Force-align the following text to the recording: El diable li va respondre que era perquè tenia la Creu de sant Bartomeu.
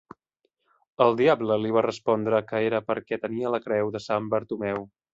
El 1.05 1.13
diable 1.19 1.59
li 1.65 1.75
va 1.77 1.85
respondre 1.87 2.41
que 2.49 2.65
era 2.71 2.83
perquè 2.91 3.23
tenia 3.27 3.55
la 3.57 3.63
Creu 3.69 3.97
de 3.99 4.07
sant 4.11 4.35
Bartomeu. 4.37 4.87